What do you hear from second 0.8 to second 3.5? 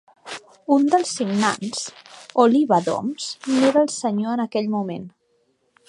dels signants, Oliba d'Oms,